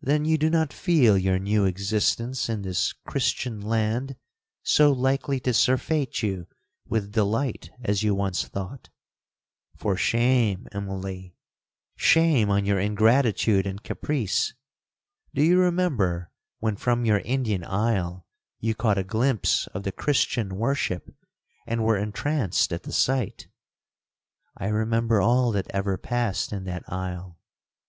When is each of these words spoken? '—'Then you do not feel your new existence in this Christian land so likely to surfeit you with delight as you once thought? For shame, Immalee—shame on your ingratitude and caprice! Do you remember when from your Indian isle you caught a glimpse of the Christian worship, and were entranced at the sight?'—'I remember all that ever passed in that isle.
'—'Then 0.00 0.24
you 0.24 0.38
do 0.38 0.48
not 0.48 0.72
feel 0.72 1.18
your 1.18 1.40
new 1.40 1.64
existence 1.64 2.48
in 2.48 2.62
this 2.62 2.92
Christian 2.92 3.60
land 3.60 4.14
so 4.62 4.92
likely 4.92 5.40
to 5.40 5.52
surfeit 5.52 6.22
you 6.22 6.46
with 6.86 7.10
delight 7.10 7.68
as 7.82 8.04
you 8.04 8.14
once 8.14 8.46
thought? 8.46 8.88
For 9.74 9.96
shame, 9.96 10.68
Immalee—shame 10.70 12.48
on 12.48 12.66
your 12.66 12.78
ingratitude 12.78 13.66
and 13.66 13.82
caprice! 13.82 14.54
Do 15.34 15.42
you 15.42 15.58
remember 15.58 16.30
when 16.60 16.76
from 16.76 17.04
your 17.04 17.18
Indian 17.18 17.64
isle 17.64 18.28
you 18.60 18.76
caught 18.76 18.96
a 18.96 19.02
glimpse 19.02 19.66
of 19.74 19.82
the 19.82 19.90
Christian 19.90 20.54
worship, 20.54 21.12
and 21.66 21.82
were 21.82 21.98
entranced 21.98 22.72
at 22.72 22.84
the 22.84 22.92
sight?'—'I 22.92 24.68
remember 24.68 25.20
all 25.20 25.50
that 25.50 25.66
ever 25.72 25.96
passed 25.98 26.52
in 26.52 26.62
that 26.66 26.84
isle. 26.86 27.40